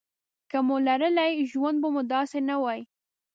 [0.49, 2.81] که مو لرلای ژوند به مو داسې نه وای.